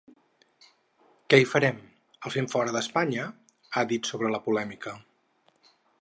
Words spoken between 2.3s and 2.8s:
fem fora